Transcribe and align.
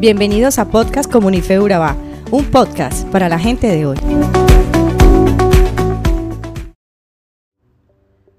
Bienvenidos 0.00 0.58
a 0.58 0.70
Podcast 0.70 1.12
Comunife 1.12 1.60
Urabá, 1.60 1.94
un 2.30 2.50
podcast 2.50 3.06
para 3.10 3.28
la 3.28 3.38
gente 3.38 3.66
de 3.66 3.84
hoy. 3.84 3.98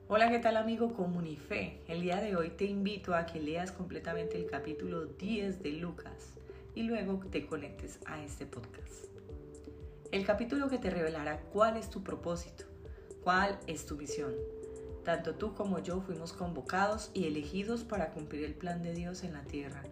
Hola, 0.07 0.31
¿qué 0.31 0.39
tal 0.39 0.57
amigo 0.57 0.91
Comunife? 0.93 1.83
El 1.87 2.01
día 2.01 2.19
de 2.19 2.35
hoy 2.35 2.49
te 2.49 2.65
invito 2.65 3.13
a 3.13 3.27
que 3.27 3.39
leas 3.39 3.71
completamente 3.71 4.39
el 4.39 4.47
capítulo 4.47 5.05
10 5.05 5.61
de 5.61 5.73
Lucas 5.73 6.33
y 6.73 6.81
luego 6.81 7.19
te 7.29 7.45
conectes 7.45 7.99
a 8.07 8.23
este 8.23 8.47
podcast. 8.47 9.05
El 10.11 10.25
capítulo 10.25 10.67
que 10.67 10.79
te 10.79 10.89
revelará 10.89 11.41
cuál 11.53 11.77
es 11.77 11.91
tu 11.91 12.01
propósito, 12.01 12.63
cuál 13.23 13.59
es 13.67 13.85
tu 13.85 13.97
misión. 13.97 14.33
Tanto 15.05 15.35
tú 15.35 15.53
como 15.53 15.77
yo 15.77 16.01
fuimos 16.01 16.33
convocados 16.33 17.11
y 17.13 17.27
elegidos 17.27 17.83
para 17.83 18.09
cumplir 18.09 18.45
el 18.45 18.55
plan 18.55 18.81
de 18.81 18.95
Dios 18.95 19.23
en 19.23 19.33
la 19.33 19.43
tierra 19.43 19.83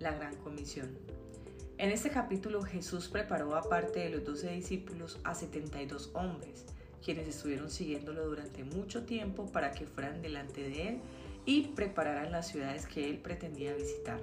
la 0.00 0.12
gran 0.12 0.34
comisión. 0.36 0.88
En 1.78 1.90
este 1.90 2.10
capítulo 2.10 2.62
Jesús 2.62 3.08
preparó 3.08 3.54
aparte 3.54 4.00
de 4.00 4.10
los 4.10 4.24
doce 4.24 4.50
discípulos 4.50 5.18
a 5.24 5.34
72 5.34 6.10
hombres, 6.14 6.66
quienes 7.04 7.28
estuvieron 7.28 7.70
siguiéndolo 7.70 8.26
durante 8.26 8.64
mucho 8.64 9.04
tiempo 9.04 9.46
para 9.46 9.70
que 9.70 9.86
fueran 9.86 10.20
delante 10.20 10.62
de 10.62 10.88
él 10.88 11.00
y 11.46 11.68
prepararan 11.68 12.32
las 12.32 12.48
ciudades 12.48 12.86
que 12.86 13.08
él 13.08 13.18
pretendía 13.18 13.74
visitar. 13.74 14.20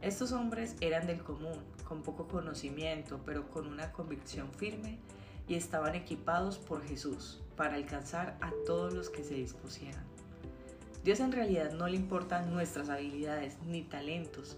Estos 0.00 0.32
hombres 0.32 0.76
eran 0.80 1.06
del 1.06 1.22
común, 1.22 1.58
con 1.86 2.02
poco 2.02 2.26
conocimiento, 2.26 3.20
pero 3.24 3.48
con 3.50 3.66
una 3.66 3.92
convicción 3.92 4.50
firme 4.52 4.98
y 5.46 5.54
estaban 5.54 5.94
equipados 5.94 6.58
por 6.58 6.82
Jesús 6.82 7.40
para 7.56 7.74
alcanzar 7.74 8.36
a 8.40 8.52
todos 8.66 8.92
los 8.94 9.10
que 9.10 9.22
se 9.22 9.34
dispusieran. 9.34 10.04
Dios 11.04 11.20
en 11.20 11.32
realidad 11.32 11.72
no 11.72 11.86
le 11.86 11.96
importan 11.96 12.50
nuestras 12.50 12.88
habilidades 12.88 13.58
ni 13.66 13.82
talentos, 13.82 14.56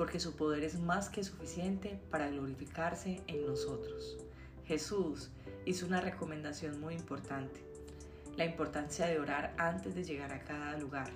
porque 0.00 0.18
su 0.18 0.34
poder 0.34 0.64
es 0.64 0.80
más 0.80 1.10
que 1.10 1.22
suficiente 1.22 2.00
para 2.10 2.30
glorificarse 2.30 3.20
en 3.26 3.44
nosotros. 3.44 4.16
Jesús 4.64 5.28
hizo 5.66 5.84
una 5.84 6.00
recomendación 6.00 6.80
muy 6.80 6.94
importante, 6.94 7.62
la 8.34 8.46
importancia 8.46 9.04
de 9.04 9.20
orar 9.20 9.52
antes 9.58 9.94
de 9.94 10.04
llegar 10.04 10.32
a 10.32 10.42
cada 10.42 10.78
lugar, 10.78 11.10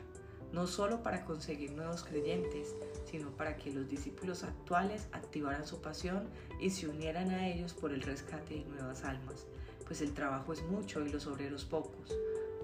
no 0.53 0.67
solo 0.67 1.03
para 1.03 1.25
conseguir 1.25 1.73
nuevos 1.73 2.05
creyentes, 2.05 2.75
sino 3.11 3.31
para 3.31 3.56
que 3.56 3.73
los 3.73 3.89
discípulos 3.89 4.45
actuales 4.45 5.08
activaran 5.12 5.67
su 5.67 5.80
pasión 5.80 6.28
y 6.61 6.69
se 6.69 6.86
unieran 6.86 7.30
a 7.30 7.48
ellos 7.48 7.73
por 7.73 7.91
el 7.91 8.03
rescate 8.03 8.56
de 8.56 8.64
nuevas 8.67 9.03
almas, 9.05 9.47
pues 9.86 10.03
el 10.03 10.12
trabajo 10.12 10.53
es 10.53 10.62
mucho 10.64 11.03
y 11.06 11.08
los 11.08 11.27
obreros 11.27 11.64
pocos. 11.64 12.14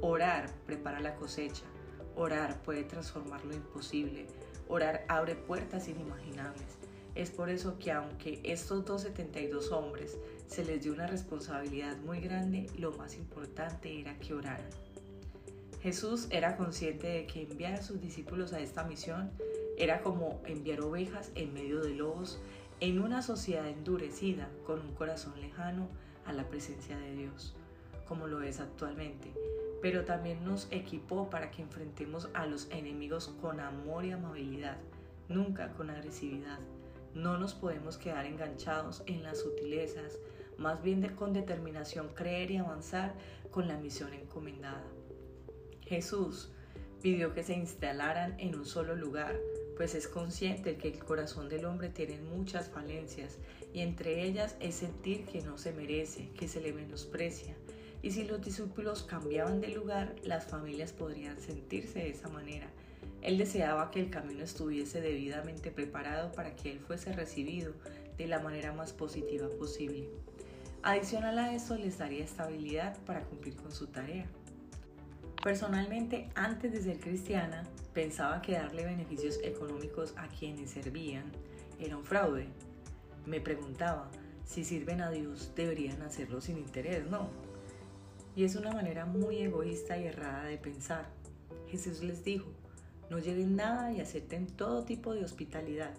Orar 0.02 0.50
prepara 0.66 1.00
la 1.00 1.14
cosecha, 1.14 1.64
orar 2.14 2.60
puede 2.60 2.84
transformar 2.84 3.42
lo 3.46 3.54
imposible, 3.54 4.26
Orar 4.70 5.04
abre 5.08 5.34
puertas 5.34 5.88
inimaginables. 5.88 6.78
Es 7.16 7.30
por 7.30 7.50
eso 7.50 7.76
que 7.80 7.90
aunque 7.90 8.40
estos 8.44 8.84
272 8.84 9.72
hombres 9.72 10.16
se 10.46 10.64
les 10.64 10.82
dio 10.84 10.92
una 10.92 11.08
responsabilidad 11.08 11.96
muy 11.98 12.20
grande, 12.20 12.68
lo 12.78 12.92
más 12.92 13.16
importante 13.16 14.00
era 14.00 14.16
que 14.20 14.32
oraran. 14.32 14.70
Jesús 15.82 16.28
era 16.30 16.56
consciente 16.56 17.08
de 17.08 17.26
que 17.26 17.42
enviar 17.42 17.72
a 17.72 17.82
sus 17.82 18.00
discípulos 18.00 18.52
a 18.52 18.60
esta 18.60 18.84
misión 18.84 19.32
era 19.76 20.02
como 20.02 20.40
enviar 20.46 20.82
ovejas 20.82 21.32
en 21.34 21.52
medio 21.52 21.80
de 21.80 21.90
lobos 21.90 22.38
en 22.78 23.00
una 23.00 23.22
sociedad 23.22 23.66
endurecida 23.66 24.48
con 24.64 24.78
un 24.78 24.94
corazón 24.94 25.40
lejano 25.40 25.88
a 26.26 26.32
la 26.32 26.48
presencia 26.48 26.96
de 26.96 27.16
Dios, 27.16 27.56
como 28.10 28.26
lo 28.26 28.42
es 28.42 28.60
actualmente 28.60 29.32
pero 29.80 30.04
también 30.04 30.44
nos 30.44 30.68
equipó 30.70 31.30
para 31.30 31.50
que 31.50 31.62
enfrentemos 31.62 32.28
a 32.34 32.46
los 32.46 32.68
enemigos 32.70 33.28
con 33.40 33.60
amor 33.60 34.04
y 34.04 34.12
amabilidad, 34.12 34.76
nunca 35.28 35.72
con 35.72 35.90
agresividad. 35.90 36.58
No 37.14 37.38
nos 37.38 37.54
podemos 37.54 37.96
quedar 37.96 38.26
enganchados 38.26 39.02
en 39.06 39.22
las 39.22 39.40
sutilezas, 39.40 40.18
más 40.58 40.82
bien 40.82 41.02
con 41.16 41.32
determinación 41.32 42.08
creer 42.08 42.50
y 42.50 42.58
avanzar 42.58 43.14
con 43.50 43.68
la 43.68 43.78
misión 43.78 44.12
encomendada. 44.12 44.84
Jesús 45.82 46.50
pidió 47.02 47.32
que 47.32 47.42
se 47.42 47.54
instalaran 47.54 48.38
en 48.38 48.54
un 48.54 48.66
solo 48.66 48.94
lugar, 48.94 49.34
pues 49.76 49.94
es 49.94 50.06
consciente 50.06 50.76
que 50.76 50.88
el 50.88 50.98
corazón 50.98 51.48
del 51.48 51.64
hombre 51.64 51.88
tiene 51.88 52.20
muchas 52.20 52.68
falencias 52.68 53.38
y 53.72 53.80
entre 53.80 54.22
ellas 54.24 54.56
es 54.60 54.74
sentir 54.74 55.24
que 55.24 55.40
no 55.40 55.56
se 55.56 55.72
merece, 55.72 56.28
que 56.38 56.46
se 56.46 56.60
le 56.60 56.74
menosprecia, 56.74 57.56
y 58.02 58.10
si 58.12 58.24
los 58.24 58.42
discípulos 58.42 59.02
cambiaban 59.02 59.60
de 59.60 59.68
lugar, 59.68 60.14
las 60.22 60.46
familias 60.46 60.92
podrían 60.92 61.38
sentirse 61.40 61.98
de 61.98 62.10
esa 62.10 62.28
manera. 62.28 62.68
Él 63.22 63.36
deseaba 63.36 63.90
que 63.90 64.00
el 64.00 64.10
camino 64.10 64.42
estuviese 64.42 65.00
debidamente 65.00 65.70
preparado 65.70 66.32
para 66.32 66.56
que 66.56 66.72
él 66.72 66.80
fuese 66.80 67.12
recibido 67.12 67.74
de 68.16 68.26
la 68.26 68.40
manera 68.40 68.72
más 68.72 68.92
positiva 68.92 69.48
posible. 69.58 70.08
Adicional 70.82 71.38
a 71.38 71.54
eso, 71.54 71.76
les 71.76 71.98
daría 71.98 72.24
estabilidad 72.24 72.96
para 73.04 73.24
cumplir 73.24 73.54
con 73.56 73.70
su 73.70 73.88
tarea. 73.88 74.26
Personalmente, 75.42 76.30
antes 76.34 76.72
de 76.72 76.82
ser 76.82 77.00
cristiana, 77.00 77.64
pensaba 77.92 78.40
que 78.40 78.52
darle 78.52 78.84
beneficios 78.84 79.38
económicos 79.42 80.14
a 80.16 80.28
quienes 80.28 80.70
servían 80.70 81.24
era 81.78 81.96
un 81.96 82.04
fraude. 82.04 82.46
Me 83.26 83.40
preguntaba, 83.40 84.10
si 84.44 84.64
sirven 84.64 85.02
a 85.02 85.10
Dios, 85.10 85.52
deberían 85.54 86.00
hacerlo 86.02 86.40
sin 86.40 86.58
interés, 86.58 87.06
¿no? 87.10 87.28
Y 88.36 88.44
es 88.44 88.54
una 88.54 88.72
manera 88.72 89.06
muy 89.06 89.38
egoísta 89.38 89.98
y 89.98 90.06
errada 90.06 90.44
de 90.44 90.58
pensar. 90.58 91.08
Jesús 91.68 92.02
les 92.02 92.24
dijo, 92.24 92.46
no 93.10 93.18
lleven 93.18 93.56
nada 93.56 93.92
y 93.92 94.00
acepten 94.00 94.46
todo 94.46 94.84
tipo 94.84 95.14
de 95.14 95.24
hospitalidad, 95.24 95.92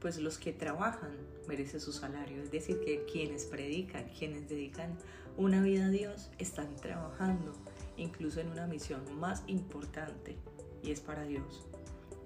pues 0.00 0.18
los 0.18 0.38
que 0.38 0.52
trabajan 0.52 1.16
merecen 1.46 1.80
su 1.80 1.92
salario. 1.92 2.42
Es 2.42 2.50
decir, 2.50 2.80
que 2.84 3.04
quienes 3.10 3.46
predican, 3.46 4.04
quienes 4.16 4.48
dedican 4.48 4.96
una 5.36 5.62
vida 5.62 5.86
a 5.86 5.90
Dios, 5.90 6.30
están 6.38 6.74
trabajando 6.76 7.54
incluso 7.96 8.40
en 8.40 8.50
una 8.50 8.66
misión 8.66 9.02
más 9.18 9.42
importante 9.46 10.36
y 10.82 10.90
es 10.90 11.00
para 11.00 11.24
Dios. 11.24 11.66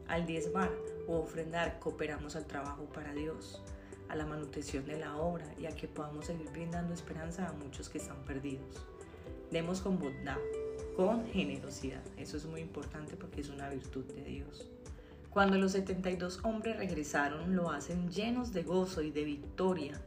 Al 0.08 0.26
diezmar 0.26 0.70
o 1.06 1.18
ofrendar 1.18 1.78
cooperamos 1.78 2.36
al 2.36 2.46
trabajo 2.46 2.84
para 2.86 3.14
Dios, 3.14 3.62
a 4.08 4.16
la 4.16 4.26
manutención 4.26 4.84
de 4.84 4.98
la 4.98 5.16
obra 5.16 5.46
y 5.58 5.66
a 5.66 5.74
que 5.74 5.88
podamos 5.88 6.26
seguir 6.26 6.50
brindando 6.50 6.92
esperanza 6.92 7.48
a 7.48 7.52
muchos 7.52 7.88
que 7.88 7.98
están 7.98 8.22
perdidos. 8.24 8.86
Demos 9.52 9.82
con 9.82 9.98
bondad, 9.98 10.38
con 10.96 11.26
generosidad. 11.26 12.00
Eso 12.16 12.38
es 12.38 12.46
muy 12.46 12.62
importante 12.62 13.16
porque 13.16 13.42
es 13.42 13.50
una 13.50 13.68
virtud 13.68 14.04
de 14.06 14.24
Dios. 14.24 14.66
Cuando 15.28 15.58
los 15.58 15.72
72 15.72 16.40
hombres 16.42 16.78
regresaron, 16.78 17.54
lo 17.54 17.70
hacen 17.70 18.10
llenos 18.10 18.54
de 18.54 18.62
gozo 18.62 19.02
y 19.02 19.10
de 19.10 19.24
victoria. 19.24 20.00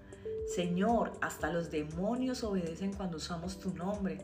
Señor, 0.48 1.14
hasta 1.22 1.54
los 1.54 1.70
demonios 1.70 2.44
obedecen 2.44 2.94
cuando 2.94 3.18
usamos 3.18 3.60
tu 3.60 3.72
nombre. 3.72 4.18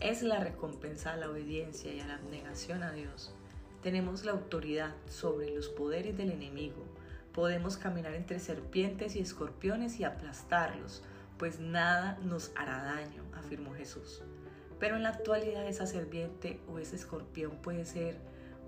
Es 0.00 0.22
la 0.22 0.38
recompensa 0.38 1.14
a 1.14 1.16
la 1.16 1.28
obediencia 1.28 1.92
y 1.92 1.98
a 1.98 2.06
la 2.06 2.14
abnegación 2.14 2.84
a 2.84 2.92
Dios. 2.92 3.34
Tenemos 3.82 4.24
la 4.24 4.30
autoridad 4.30 4.94
sobre 5.08 5.52
los 5.52 5.68
poderes 5.68 6.16
del 6.16 6.30
enemigo. 6.30 6.84
Podemos 7.32 7.76
caminar 7.76 8.14
entre 8.14 8.38
serpientes 8.38 9.16
y 9.16 9.20
escorpiones 9.20 9.98
y 9.98 10.04
aplastarlos, 10.04 11.02
pues 11.36 11.60
nada 11.60 12.18
nos 12.22 12.52
hará 12.54 12.82
daño, 12.82 13.22
afirmó 13.34 13.74
Jesús. 13.74 14.22
Pero 14.78 14.96
en 14.96 15.02
la 15.02 15.10
actualidad 15.10 15.66
esa 15.66 15.86
serpiente 15.86 16.60
o 16.68 16.78
ese 16.78 16.96
escorpión 16.96 17.62
puede 17.62 17.84
ser 17.84 18.18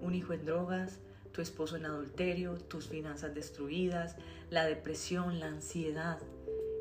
un 0.01 0.15
hijo 0.15 0.33
en 0.33 0.45
drogas, 0.45 1.01
tu 1.33 1.43
esposo 1.43 1.77
en 1.77 1.87
adulterio, 1.87 2.55
tus 2.55 2.89
finanzas 2.89 3.35
destruidas, 3.35 4.17
la 4.51 4.65
depresión, 4.65 5.39
la 5.39 5.49
ansiedad. 5.49 6.19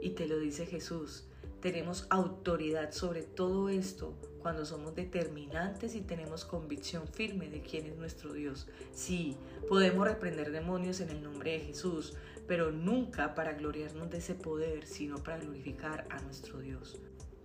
Y 0.01 0.11
te 0.11 0.27
lo 0.27 0.39
dice 0.39 0.65
Jesús, 0.65 1.25
tenemos 1.61 2.07
autoridad 2.09 2.91
sobre 2.91 3.23
todo 3.23 3.67
esto 3.67 4.13
cuando 4.41 4.65
somos 4.65 4.95
determinantes 4.95 5.95
y 5.95 6.01
tenemos 6.01 6.45
convicción 6.45 7.07
firme 7.07 7.49
de 7.49 7.61
quién 7.61 7.87
es 7.87 7.97
nuestro 7.97 8.31
Dios. 8.31 8.67
Sí, 8.93 9.35
podemos 9.67 10.07
reprender 10.07 10.51
demonios 10.51 11.01
en 11.01 11.09
el 11.09 11.21
nombre 11.21 11.51
de 11.51 11.59
Jesús, 11.59 12.15
pero 12.47 12.71
nunca 12.71 13.35
para 13.35 13.53
gloriarnos 13.53 14.09
de 14.09 14.19
ese 14.19 14.35
poder, 14.35 14.85
sino 14.85 15.17
para 15.17 15.39
glorificar 15.39 16.07
a 16.09 16.21
nuestro 16.21 16.59
Dios 16.59 16.97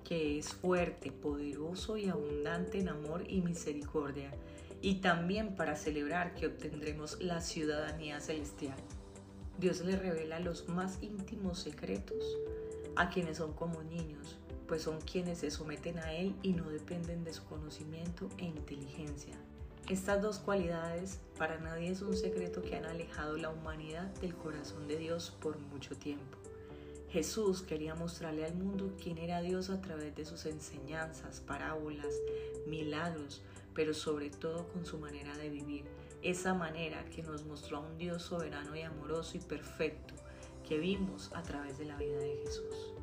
que 0.05 0.39
es 0.39 0.49
fuerte, 0.53 1.13
poderoso 1.13 1.97
y 1.97 2.09
abundante 2.09 2.79
en 2.79 2.89
amor 2.89 3.25
y 3.29 3.41
misericordia, 3.41 4.31
y 4.81 4.97
también 4.97 5.55
para 5.55 5.77
celebrar 5.77 6.35
que 6.35 6.47
obtendremos 6.47 7.23
la 7.23 7.41
ciudadanía 7.41 8.21
celestial. 8.21 8.77
Dios 9.59 9.81
le 9.83 9.97
revela 9.97 10.41
los 10.41 10.69
más 10.69 10.99
íntimos 11.03 11.61
secretos 11.61 12.25
a 12.97 13.11
quienes 13.11 13.37
son 13.37 13.53
como 13.53 13.83
niños, 13.83 14.39
pues 14.67 14.83
son 14.83 15.01
quienes 15.01 15.39
se 15.39 15.51
someten 15.51 15.99
a 15.99 16.15
Él 16.15 16.35
y 16.43 16.53
no 16.53 16.69
dependen 16.69 17.25
de 17.25 17.33
su 17.33 17.45
conocimiento 17.45 18.29
e 18.39 18.45
inteligencia. 18.45 19.35
Estas 19.89 20.23
dos 20.23 20.39
cualidades 20.39 21.21
para 21.37 21.59
nadie 21.59 21.91
es 21.91 22.03
un 22.03 22.17
secreto 22.17 22.63
que 22.63 22.77
han 22.77 22.87
alejado 22.87 23.37
la 23.37 23.51
humanidad 23.51 24.07
del 24.21 24.35
corazón 24.35 24.89
de 24.89 24.97
Dios 24.97 25.37
por 25.41 25.59
mucho 25.59 25.97
tiempo. 25.97 26.39
Jesús 27.13 27.61
quería 27.61 27.95
mostrarle 27.95 28.47
al 28.47 28.55
mundo 28.55 28.97
quién 28.99 29.19
era 29.19 29.43
Dios 29.43 29.69
a 29.69 29.83
través 29.83 30.17
de 30.17 30.25
sus 30.25 30.47
enseñanzas, 30.47 31.41
parábolas, 31.41 32.15
milagros, 32.67 33.43
pero 33.75 33.93
sobre 33.93 34.31
todo 34.31 34.67
con 34.69 34.87
su 34.87 34.99
manera 34.99 35.37
de 35.37 35.51
vivir. 35.51 35.85
Esa 36.23 36.55
manera 36.55 37.05
que 37.15 37.23
nos 37.23 37.45
mostró 37.45 37.77
a 37.77 37.81
un 37.81 37.99
Dios 37.99 38.23
soberano 38.23 38.75
y 38.75 38.81
amoroso 38.81 39.37
y 39.37 39.41
perfecto, 39.41 40.15
que 40.67 40.79
vimos 40.79 41.31
a 41.35 41.43
través 41.43 41.77
de 41.77 41.85
la 41.85 41.99
vida 41.99 42.17
de 42.17 42.41
Jesús. 42.47 42.95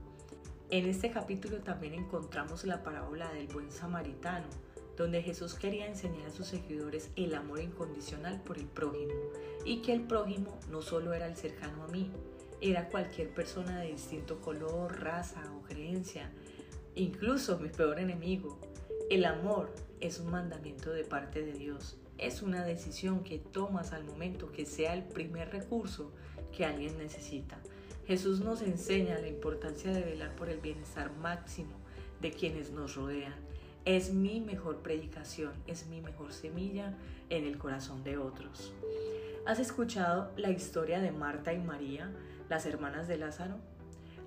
En 0.71 0.87
este 0.87 1.11
capítulo 1.11 1.59
también 1.59 1.93
encontramos 1.93 2.63
la 2.65 2.81
parábola 2.81 3.31
del 3.31 3.45
buen 3.47 3.71
samaritano, 3.71 4.47
donde 4.97 5.21
Jesús 5.21 5.53
quería 5.53 5.85
enseñar 5.85 6.25
a 6.25 6.31
sus 6.31 6.47
seguidores 6.47 7.11
el 7.15 7.35
amor 7.35 7.61
incondicional 7.61 8.41
por 8.41 8.57
el 8.57 8.65
prójimo 8.65 9.13
y 9.65 9.83
que 9.83 9.93
el 9.93 10.01
prójimo 10.01 10.59
no 10.71 10.81
solo 10.81 11.13
era 11.13 11.27
el 11.27 11.37
cercano 11.37 11.83
a 11.83 11.87
mí, 11.87 12.11
era 12.61 12.89
cualquier 12.89 13.33
persona 13.33 13.79
de 13.79 13.91
distinto 13.91 14.39
color, 14.41 14.99
raza 15.01 15.41
o 15.55 15.61
creencia, 15.63 16.31
incluso 16.95 17.59
mi 17.59 17.69
peor 17.69 17.99
enemigo. 17.99 18.59
El 19.09 19.25
amor 19.25 19.73
es 19.99 20.19
un 20.19 20.31
mandamiento 20.31 20.91
de 20.91 21.03
parte 21.03 21.41
de 21.41 21.53
Dios, 21.53 21.97
es 22.17 22.41
una 22.41 22.65
decisión 22.65 23.23
que 23.23 23.39
tomas 23.39 23.93
al 23.93 24.03
momento 24.03 24.51
que 24.51 24.65
sea 24.65 24.93
el 24.93 25.03
primer 25.03 25.51
recurso 25.51 26.11
que 26.55 26.65
alguien 26.65 26.97
necesita. 26.97 27.59
Jesús 28.07 28.39
nos 28.41 28.61
enseña 28.61 29.19
la 29.19 29.27
importancia 29.27 29.91
de 29.91 30.01
velar 30.01 30.35
por 30.35 30.49
el 30.49 30.59
bienestar 30.59 31.11
máximo 31.17 31.79
de 32.21 32.31
quienes 32.31 32.71
nos 32.71 32.95
rodean 32.95 33.49
es 33.85 34.13
mi 34.13 34.41
mejor 34.41 34.83
predicación, 34.83 35.53
es 35.65 35.87
mi 35.87 36.01
mejor 36.01 36.31
semilla 36.33 36.93
en 37.29 37.45
el 37.45 37.57
corazón 37.57 38.03
de 38.03 38.17
otros. 38.17 38.73
¿Has 39.45 39.59
escuchado 39.59 40.31
la 40.37 40.51
historia 40.51 40.99
de 40.99 41.11
Marta 41.11 41.53
y 41.53 41.59
María, 41.59 42.11
las 42.49 42.65
hermanas 42.65 43.07
de 43.07 43.17
Lázaro? 43.17 43.57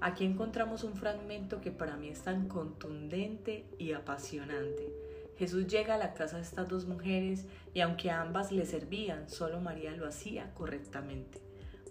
Aquí 0.01 0.25
encontramos 0.25 0.85
un 0.85 0.95
fragmento 0.95 1.61
que 1.61 1.71
para 1.71 1.97
mí 1.97 2.09
es 2.09 2.23
tan 2.23 2.49
contundente 2.49 3.67
y 3.79 3.93
apasionante. 3.93 4.93
Jesús 5.39 5.67
llega 5.67 5.95
a 5.95 5.99
la 5.99 6.15
casa 6.15 6.37
de 6.37 6.43
estas 6.43 6.69
dos 6.69 6.87
mujeres 6.87 7.47
y 7.75 7.81
aunque 7.81 8.11
ambas 8.11 8.53
le 8.53 8.67
servían, 8.67 9.29
solo 9.29 9.61
María 9.61 9.93
lo 9.93 10.07
hacía 10.07 10.53
correctamente. 10.55 11.41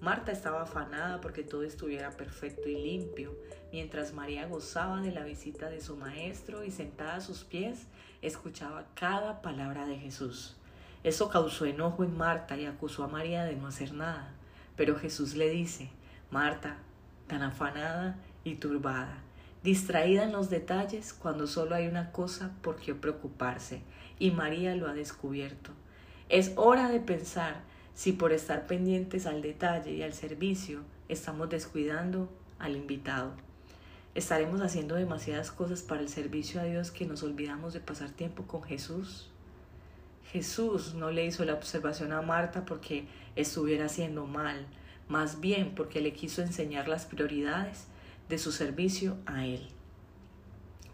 Marta 0.02 0.32
estaba 0.32 0.64
afanada 0.64 1.22
porque 1.22 1.44
todo 1.44 1.64
estuviera 1.64 2.10
perfecto 2.12 2.68
y 2.68 2.76
limpio, 2.76 3.38
mientras 3.72 4.14
María 4.14 4.48
gozaba 4.48 5.00
de 5.02 5.12
la 5.12 5.24
visita 5.24 5.70
de 5.70 5.80
su 5.80 5.96
maestro 5.96 6.64
y 6.64 6.72
sentada 6.72 7.16
a 7.16 7.22
sus 7.22 7.44
pies 7.44 7.88
escuchaba 8.22 8.86
cada 8.96 9.42
palabra 9.42 9.86
de 9.86 9.98
Jesús. 9.98 10.56
Eso 11.04 11.30
causó 11.30 11.66
enojo 11.66 12.04
en 12.04 12.16
Marta 12.16 12.58
y 12.58 12.66
acusó 12.66 13.04
a 13.04 13.08
María 13.08 13.44
de 13.46 13.56
no 13.56 13.68
hacer 13.68 13.94
nada. 13.94 14.34
Pero 14.76 14.96
Jesús 14.96 15.36
le 15.36 15.50
dice, 15.50 15.90
Marta, 16.32 16.78
tan 17.28 17.44
afanada 17.44 18.16
y 18.44 18.56
turbada, 18.56 19.18
distraída 19.64 20.24
en 20.24 20.32
los 20.32 20.50
detalles 20.50 21.14
cuando 21.14 21.46
solo 21.46 21.76
hay 21.76 21.88
una 21.88 22.12
cosa 22.12 22.52
por 22.62 22.78
qué 22.78 22.96
preocuparse, 22.96 23.82
y 24.18 24.32
María 24.32 24.76
lo 24.76 24.88
ha 24.88 24.94
descubierto. 24.94 25.72
Es 26.30 26.54
hora 26.56 26.90
de 26.90 27.02
pensar 27.02 27.62
si 27.94 28.14
por 28.14 28.32
estar 28.32 28.66
pendientes 28.66 29.26
al 29.26 29.42
detalle 29.42 29.92
y 29.92 30.04
al 30.04 30.14
servicio 30.14 30.80
estamos 31.10 31.50
descuidando 31.50 32.30
al 32.58 32.76
invitado. 32.76 33.34
¿Estaremos 34.16 34.62
haciendo 34.62 34.96
demasiadas 34.96 35.52
cosas 35.52 35.82
para 35.82 36.02
el 36.02 36.10
servicio 36.10 36.62
a 36.62 36.66
Dios 36.66 36.92
que 36.92 37.06
nos 37.06 37.24
olvidamos 37.24 37.74
de 37.74 37.80
pasar 37.80 38.10
tiempo 38.10 38.44
con 38.44 38.64
Jesús? 38.64 39.30
Jesús 40.32 40.94
no 40.94 41.12
le 41.12 41.26
hizo 41.26 41.44
la 41.44 41.54
observación 41.54 42.14
a 42.14 42.22
Marta 42.22 42.64
porque 42.66 43.06
estuviera 43.36 43.86
haciendo 43.86 44.26
mal, 44.26 44.66
más 45.12 45.42
bien 45.42 45.76
porque 45.76 46.00
le 46.00 46.14
quiso 46.14 46.42
enseñar 46.42 46.88
las 46.88 47.06
prioridades 47.06 47.88
de 48.30 48.38
su 48.38 48.54
servicio 48.54 49.18
a 49.26 49.46
Él. 49.46 49.68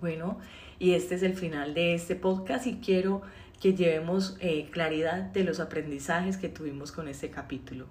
Bueno, 0.01 0.39
y 0.79 0.93
este 0.93 1.15
es 1.15 1.23
el 1.23 1.35
final 1.35 1.75
de 1.75 1.93
este 1.93 2.15
podcast 2.15 2.65
y 2.65 2.77
quiero 2.77 3.21
que 3.61 3.75
llevemos 3.75 4.35
eh, 4.39 4.69
claridad 4.71 5.21
de 5.21 5.43
los 5.43 5.59
aprendizajes 5.59 6.37
que 6.37 6.49
tuvimos 6.49 6.91
con 6.91 7.07
este 7.07 7.29
capítulo. 7.29 7.85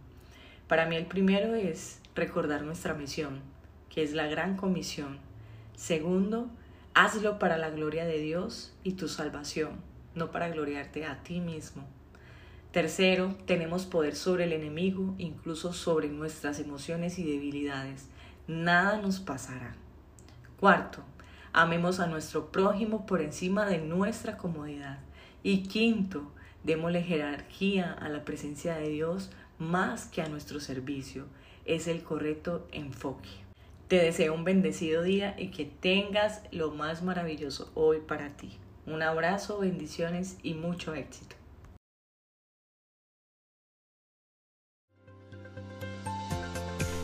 Para 0.66 0.86
mí 0.86 0.96
el 0.96 1.06
primero 1.06 1.54
es 1.54 2.00
recordar 2.16 2.62
nuestra 2.62 2.94
misión, 2.94 3.40
que 3.88 4.02
es 4.02 4.12
la 4.12 4.26
gran 4.26 4.56
comisión. 4.56 5.18
Segundo, 5.76 6.50
hazlo 6.94 7.38
para 7.38 7.56
la 7.56 7.70
gloria 7.70 8.04
de 8.04 8.18
Dios 8.18 8.74
y 8.82 8.92
tu 8.92 9.06
salvación, 9.06 9.76
no 10.16 10.32
para 10.32 10.48
gloriarte 10.48 11.06
a 11.06 11.22
ti 11.22 11.40
mismo. 11.40 11.86
Tercero, 12.76 13.34
tenemos 13.46 13.86
poder 13.86 14.14
sobre 14.14 14.44
el 14.44 14.52
enemigo, 14.52 15.14
incluso 15.16 15.72
sobre 15.72 16.10
nuestras 16.10 16.60
emociones 16.60 17.18
y 17.18 17.24
debilidades. 17.24 18.10
Nada 18.48 19.00
nos 19.00 19.18
pasará. 19.18 19.74
Cuarto, 20.60 21.02
amemos 21.54 22.00
a 22.00 22.06
nuestro 22.06 22.52
prójimo 22.52 23.06
por 23.06 23.22
encima 23.22 23.64
de 23.64 23.78
nuestra 23.78 24.36
comodidad. 24.36 24.98
Y 25.42 25.62
quinto, 25.62 26.30
démosle 26.64 27.02
jerarquía 27.02 27.94
a 27.94 28.10
la 28.10 28.26
presencia 28.26 28.76
de 28.76 28.90
Dios 28.90 29.30
más 29.58 30.04
que 30.08 30.20
a 30.20 30.28
nuestro 30.28 30.60
servicio. 30.60 31.24
Es 31.64 31.88
el 31.88 32.02
correcto 32.02 32.68
enfoque. 32.72 33.30
Te 33.88 33.96
deseo 33.96 34.34
un 34.34 34.44
bendecido 34.44 35.02
día 35.02 35.34
y 35.38 35.48
que 35.48 35.64
tengas 35.64 36.42
lo 36.50 36.72
más 36.72 37.02
maravilloso 37.02 37.70
hoy 37.74 38.00
para 38.06 38.36
ti. 38.36 38.58
Un 38.84 39.00
abrazo, 39.00 39.60
bendiciones 39.60 40.36
y 40.42 40.52
mucho 40.52 40.92
éxito. 40.94 41.36